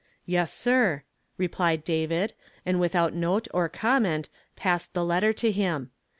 [0.25, 1.03] "Yes, sir,"
[1.37, 2.33] replied David,
[2.65, 5.91] and without note or comment passed the letter to him.